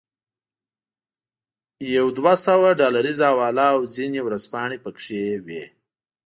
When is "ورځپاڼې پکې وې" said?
4.23-5.63